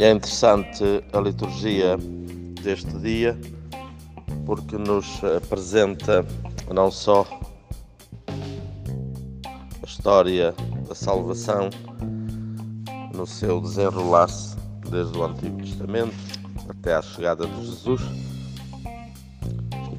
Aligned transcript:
É 0.00 0.12
interessante 0.12 0.84
a 1.12 1.18
liturgia 1.18 1.96
deste 2.62 2.96
dia 2.98 3.36
porque 4.46 4.78
nos 4.78 5.24
apresenta 5.24 6.24
não 6.72 6.88
só 6.88 7.26
a 8.28 9.84
história 9.84 10.54
da 10.86 10.94
salvação 10.94 11.68
no 13.12 13.26
seu 13.26 13.60
desenrolar-se 13.60 14.56
desde 14.88 15.18
o 15.18 15.24
Antigo 15.24 15.58
Testamento 15.58 16.14
até 16.68 16.94
à 16.94 17.02
chegada 17.02 17.44
de 17.44 17.66
Jesus, 17.66 18.00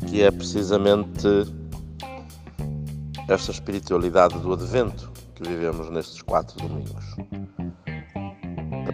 que 0.08 0.22
é 0.22 0.32
precisamente 0.32 1.28
esta 3.28 3.52
espiritualidade 3.52 4.40
do 4.40 4.54
Advento 4.54 5.12
que 5.36 5.44
vivemos 5.44 5.90
nestes 5.90 6.22
quatro 6.22 6.58
domingos 6.58 7.18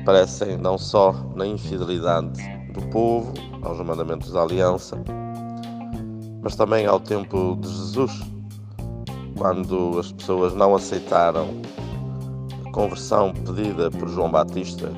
aparecem 0.05 0.55
não 0.55 0.77
só 0.77 1.15
na 1.35 1.47
infidelidade 1.47 2.39
do 2.71 2.81
povo 2.89 3.33
aos 3.63 3.79
mandamentos 3.79 4.31
da 4.31 4.43
aliança, 4.43 4.95
mas 6.43 6.55
também 6.55 6.85
ao 6.85 6.99
tempo 6.99 7.57
de 7.59 7.67
Jesus, 7.67 8.11
quando 9.35 9.97
as 9.97 10.11
pessoas 10.11 10.53
não 10.53 10.75
aceitaram 10.75 11.47
a 12.67 12.71
conversão 12.71 13.33
pedida 13.33 13.89
por 13.89 14.07
João 14.07 14.29
Batista 14.29 14.91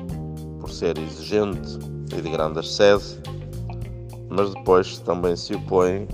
por 0.60 0.68
ser 0.68 0.98
exigente 0.98 1.78
e 2.14 2.20
de 2.20 2.28
grande 2.28 2.58
ascese, 2.58 3.18
mas 4.28 4.52
depois 4.52 4.98
também 4.98 5.34
se 5.36 5.54
opõem 5.54 6.06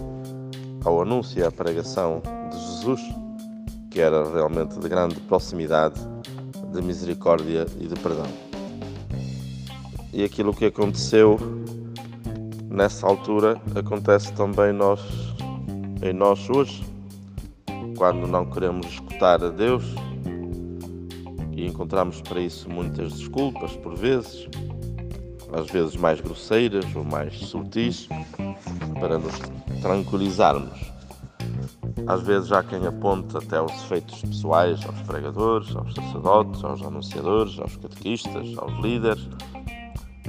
ao 0.84 1.02
anúncio 1.02 1.40
e 1.40 1.44
à 1.44 1.50
pregação 1.50 2.22
de 2.48 2.56
Jesus, 2.60 3.00
que 3.90 4.00
era 4.00 4.22
realmente 4.32 4.78
de 4.78 4.88
grande 4.88 5.16
proximidade, 5.22 6.00
de 6.72 6.80
misericórdia 6.80 7.66
e 7.80 7.88
de 7.88 7.94
perdão 7.96 8.43
e 10.14 10.22
aquilo 10.22 10.54
que 10.54 10.66
aconteceu 10.66 11.38
nessa 12.70 13.04
altura 13.04 13.60
acontece 13.74 14.32
também 14.32 14.72
nós, 14.72 15.00
em 16.00 16.12
nós 16.12 16.48
hoje, 16.48 16.84
quando 17.98 18.26
não 18.28 18.46
queremos 18.46 18.86
escutar 18.86 19.42
a 19.42 19.48
Deus 19.48 19.84
e 21.50 21.66
encontramos 21.66 22.20
para 22.20 22.40
isso 22.40 22.70
muitas 22.70 23.12
desculpas 23.14 23.72
por 23.76 23.96
vezes, 23.96 24.48
às 25.52 25.66
vezes 25.66 25.96
mais 25.96 26.20
grosseiras 26.20 26.86
ou 26.94 27.02
mais 27.02 27.36
sutis, 27.36 28.08
para 29.00 29.18
nos 29.18 29.34
tranquilizarmos. 29.82 30.94
Às 32.06 32.22
vezes 32.22 32.52
há 32.52 32.62
quem 32.62 32.86
aponte 32.86 33.36
até 33.36 33.60
os 33.60 33.72
efeitos 33.84 34.20
pessoais 34.20 34.84
aos 34.86 35.00
pregadores, 35.02 35.74
aos 35.74 35.92
sacerdotes, 35.92 36.62
aos 36.62 36.82
anunciadores, 36.82 37.58
aos 37.58 37.76
catequistas, 37.76 38.56
aos 38.58 38.78
líderes, 38.80 39.26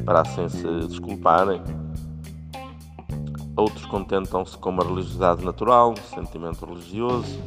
para 0.03 0.21
assim 0.21 0.49
se 0.49 0.63
desculparem. 0.87 1.61
Outros 3.55 3.85
contentam-se 3.85 4.57
com 4.57 4.69
uma 4.69 4.83
religiosidade 4.83 5.43
natural, 5.43 5.91
um 5.91 6.15
sentimento 6.15 6.65
religioso, 6.65 7.39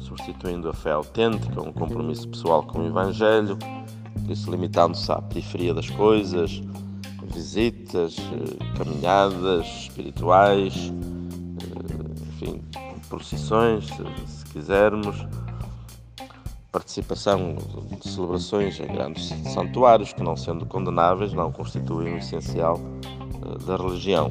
substituindo 0.00 0.68
a 0.68 0.74
fé 0.74 0.92
autêntica, 0.92 1.60
um 1.62 1.72
compromisso 1.72 2.28
pessoal 2.28 2.62
com 2.62 2.80
o 2.80 2.86
Evangelho, 2.86 3.58
isso 4.28 4.50
limitando-se 4.50 5.10
à 5.10 5.22
periferia 5.22 5.72
das 5.72 5.88
coisas, 5.88 6.60
visitas, 7.32 8.16
eh, 8.18 8.76
caminhadas 8.76 9.66
espirituais, 9.66 10.92
eh, 11.62 12.28
enfim, 12.28 12.62
procissões, 13.08 13.86
se 14.26 14.44
quisermos 14.46 15.26
participação 16.70 17.56
de 18.00 18.08
celebrações 18.08 18.78
em 18.78 18.86
grandes 18.86 19.28
santuários 19.52 20.12
que, 20.12 20.22
não 20.22 20.36
sendo 20.36 20.66
condenáveis, 20.66 21.32
não 21.32 21.50
constituem 21.50 22.14
o 22.14 22.18
essencial 22.18 22.78
eh, 22.80 23.64
da 23.64 23.76
religião 23.76 24.30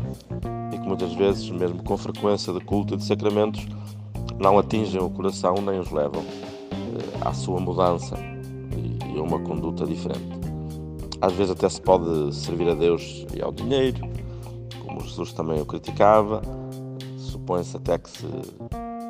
e 0.72 0.78
que 0.78 0.88
muitas 0.88 1.14
vezes, 1.14 1.50
mesmo 1.50 1.84
com 1.84 1.98
frequência 1.98 2.53
de 2.53 2.59
culto 2.59 2.94
e 2.94 2.98
de 2.98 3.03
sacramentos, 3.03 3.66
não 4.38 4.59
atingem 4.59 5.02
o 5.02 5.09
coração 5.09 5.56
nem 5.56 5.80
os 5.80 5.90
levam 5.90 6.24
eh, 6.24 7.28
à 7.28 7.34
sua 7.34 7.59
mudança 7.59 8.16
e 9.14 9.18
a 9.18 9.22
uma 9.22 9.40
conduta 9.40 9.86
diferente. 9.86 10.38
Às 11.19 11.34
vezes 11.34 11.54
até 11.54 11.68
se 11.68 11.81
pode 11.81 12.36
servir 12.36 12.69
a 12.69 12.75
Deus 12.75 13.25
e 13.36 13.42
ao 13.42 13.52
dinheiro, 13.52 14.00
como 14.86 15.02
Jesus 15.02 15.34
também 15.34 15.59
o 15.59 15.66
criticava. 15.66 16.42
Supõe-se 17.18 17.75
até 17.75 17.98
que 17.98 18.09
se 18.09 18.25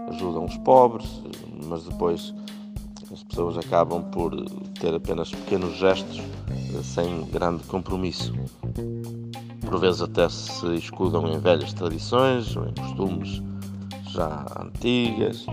ajudam 0.09 0.45
os 0.45 0.57
pobres, 0.59 1.21
mas 1.65 1.83
depois 1.83 2.33
as 3.11 3.23
pessoas 3.23 3.57
acabam 3.57 4.03
por 4.11 4.35
ter 4.79 4.93
apenas 4.93 5.31
pequenos 5.31 5.77
gestos 5.77 6.19
eh, 6.19 6.83
sem 6.83 7.25
grande 7.25 7.63
compromisso. 7.63 8.33
Por 9.61 9.79
vezes 9.79 10.01
até 10.01 10.27
se 10.29 10.75
escudam 10.75 11.27
em 11.27 11.39
velhas 11.39 11.73
tradições 11.73 12.55
ou 12.55 12.67
em 12.67 12.73
costumes 12.73 13.41
já 14.09 14.45
antigas, 14.59 15.45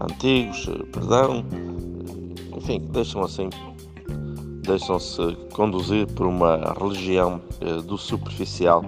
antigos, 0.00 0.68
eh, 0.68 0.82
perdão, 0.92 1.44
enfim, 2.56 2.80
deixam 2.90 3.22
assim, 3.22 3.50
deixam-se 4.62 5.36
conduzir 5.52 6.06
por 6.12 6.26
uma 6.26 6.74
religião 6.78 7.40
eh, 7.60 7.82
do 7.82 7.98
superficial 7.98 8.84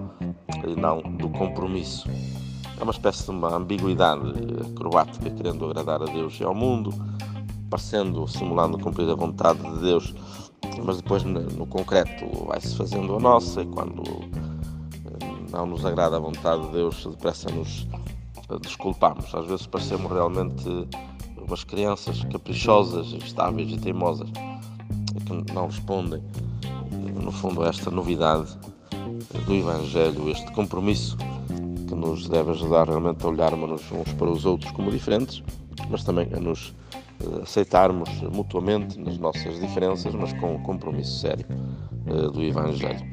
e 0.66 0.80
não 0.80 1.00
do 1.00 1.28
compromisso. 1.30 2.08
É 2.80 2.82
uma 2.82 2.92
espécie 2.92 3.24
de 3.24 3.30
uma 3.30 3.56
ambiguidade 3.56 4.22
acrobática, 4.72 5.28
querendo 5.30 5.64
agradar 5.66 6.02
a 6.02 6.06
Deus 6.06 6.38
e 6.40 6.44
ao 6.44 6.54
mundo, 6.54 6.94
parecendo, 7.68 8.26
simulando 8.26 8.78
cumprir 8.78 9.08
a 9.10 9.14
vontade 9.14 9.60
de 9.60 9.80
Deus, 9.80 10.14
mas 10.84 10.96
depois 10.96 11.22
no 11.24 11.66
concreto 11.66 12.24
vai-se 12.46 12.76
fazendo 12.76 13.16
a 13.16 13.20
nossa 13.20 13.62
e 13.62 13.66
quando 13.66 14.02
eh, 14.02 15.50
não 15.50 15.66
nos 15.66 15.84
agrada 15.84 16.16
a 16.16 16.20
vontade 16.20 16.66
de 16.66 16.72
Deus, 16.72 17.06
depressa 17.06 17.50
nos 17.50 17.86
eh, 18.50 18.58
desculpamos. 18.60 19.34
Às 19.34 19.46
vezes 19.46 19.66
parecemos 19.66 20.10
realmente 20.10 20.88
umas 21.36 21.64
crianças 21.64 22.24
caprichosas, 22.24 23.12
instáveis 23.12 23.70
e 23.70 23.78
teimosas 23.78 24.28
que 25.26 25.52
não 25.52 25.66
respondem, 25.66 26.22
no 27.22 27.32
fundo, 27.32 27.62
a 27.62 27.68
esta 27.68 27.90
novidade 27.90 28.48
do 29.46 29.54
Evangelho, 29.54 30.30
este 30.30 30.50
compromisso 30.52 31.16
que 31.86 31.94
nos 31.94 32.28
deve 32.28 32.50
ajudar 32.50 32.88
realmente 32.88 33.24
a 33.24 33.28
olharmos 33.28 33.82
uns 33.90 34.12
para 34.14 34.30
os 34.30 34.44
outros 34.44 34.70
como 34.72 34.90
diferentes, 34.90 35.42
mas 35.90 36.04
também 36.04 36.28
a 36.32 36.40
nos 36.40 36.74
aceitarmos 37.42 38.08
mutuamente 38.32 38.98
nas 38.98 39.18
nossas 39.18 39.58
diferenças, 39.60 40.14
mas 40.14 40.32
com 40.34 40.54
um 40.54 40.62
compromisso 40.62 41.18
sério 41.20 41.46
uh, 42.06 42.30
do 42.30 42.42
Evangelho. 42.42 43.04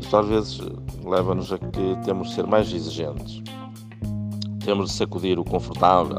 Isto 0.00 0.16
às 0.16 0.26
vezes 0.26 0.60
leva-nos 1.04 1.52
a 1.52 1.58
que 1.58 1.96
temos 2.04 2.28
de 2.28 2.34
ser 2.34 2.46
mais 2.46 2.72
exigentes, 2.72 3.42
temos 4.64 4.90
de 4.90 4.96
sacudir 4.96 5.38
o 5.38 5.44
confortável, 5.44 6.18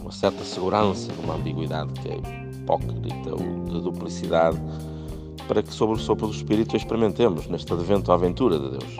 uma 0.00 0.12
certa 0.12 0.44
segurança 0.44 1.12
numa 1.20 1.34
ambiguidade 1.34 1.92
que 1.94 2.08
é 2.08 2.16
hipócrita 2.56 3.30
ou 3.30 3.64
de 3.64 3.80
duplicidade, 3.80 4.58
para 5.48 5.62
que, 5.62 5.72
sob 5.72 5.92
o 5.92 5.96
sopro 5.96 6.28
do 6.28 6.32
Espírito, 6.32 6.76
experimentemos 6.76 7.46
neste 7.48 7.72
advento 7.72 8.12
a 8.12 8.14
aventura 8.14 8.58
de 8.58 8.70
Deus, 8.70 8.96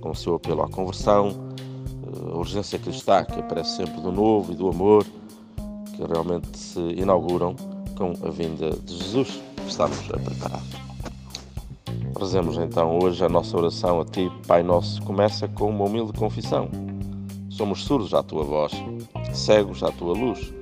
com 0.00 0.10
o 0.10 0.14
seu 0.14 0.36
apelo 0.36 0.62
à 0.62 0.68
conversão, 0.68 1.28
eh, 1.28 2.32
a 2.32 2.36
urgência 2.36 2.78
cristã 2.78 3.24
que 3.24 3.40
aparece 3.40 3.76
sempre 3.76 4.00
do 4.00 4.12
novo 4.12 4.52
e 4.52 4.54
do 4.54 4.68
amor 4.68 5.04
realmente 6.06 6.56
se 6.56 6.80
inauguram 6.80 7.54
com 7.96 8.12
a 8.26 8.30
vinda 8.30 8.70
de 8.70 8.96
Jesus 8.96 9.40
estamos 9.70 9.98
a 10.12 10.18
preparar. 10.18 10.62
Rezemos 12.18 12.58
então 12.58 12.98
hoje 12.98 13.24
a 13.24 13.28
nossa 13.28 13.56
oração 13.56 14.00
a 14.00 14.04
Ti, 14.04 14.30
Pai 14.46 14.62
Nosso, 14.62 15.00
começa 15.02 15.46
com 15.46 15.70
uma 15.70 15.84
humilde 15.84 16.12
confissão. 16.12 16.68
Somos 17.48 17.84
surdos 17.84 18.12
à 18.12 18.22
Tua 18.22 18.42
voz, 18.42 18.72
cegos 19.32 19.82
à 19.84 19.92
Tua 19.92 20.12
luz, 20.12 20.52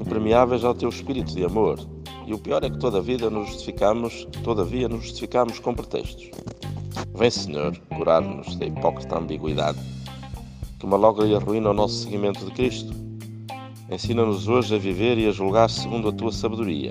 impermeáveis 0.00 0.64
ao 0.64 0.74
Teu 0.74 0.88
Espírito 0.88 1.34
de 1.34 1.44
amor. 1.44 1.78
E 2.24 2.32
o 2.32 2.38
pior 2.38 2.62
é 2.62 2.70
que 2.70 2.78
toda 2.78 2.98
a 2.98 3.02
vida 3.02 3.28
nos 3.28 3.48
justificamos, 3.48 4.26
todavia 4.44 4.88
nos 4.88 5.02
justificamos 5.02 5.58
com 5.58 5.74
pretextos. 5.74 6.30
Vem, 7.14 7.30
Senhor, 7.30 7.76
curar-nos 7.96 8.54
da 8.56 8.66
hipócrita 8.66 9.18
ambiguidade 9.18 9.78
que 10.78 10.86
malogra 10.86 11.26
e 11.26 11.34
arruína 11.34 11.70
o 11.70 11.74
nosso 11.74 12.04
seguimento 12.04 12.44
de 12.44 12.52
Cristo 12.52 13.05
Ensina-nos 13.90 14.48
hoje 14.48 14.74
a 14.74 14.78
viver 14.78 15.16
e 15.16 15.28
a 15.28 15.30
julgar 15.30 15.70
segundo 15.70 16.08
a 16.08 16.12
tua 16.12 16.32
sabedoria, 16.32 16.90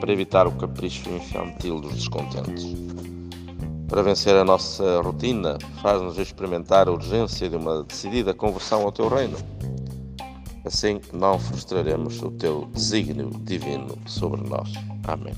para 0.00 0.12
evitar 0.12 0.46
o 0.46 0.52
capricho 0.52 1.08
infantil 1.10 1.80
dos 1.80 1.94
descontentes. 1.94 2.74
Para 3.88 4.02
vencer 4.02 4.36
a 4.36 4.44
nossa 4.44 5.00
rotina, 5.00 5.58
faz-nos 5.80 6.18
experimentar 6.18 6.88
a 6.88 6.92
urgência 6.92 7.48
de 7.48 7.56
uma 7.56 7.84
decidida 7.84 8.34
conversão 8.34 8.82
ao 8.82 8.92
teu 8.92 9.08
reino. 9.08 9.36
Assim 10.64 11.00
não 11.12 11.38
frustraremos 11.38 12.22
o 12.22 12.30
teu 12.32 12.68
desígnio 12.72 13.30
divino 13.44 13.96
sobre 14.06 14.48
nós. 14.48 14.72
Amém. 15.04 15.34